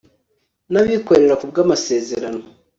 [0.71, 2.43] n abikorera ku bw amasezerano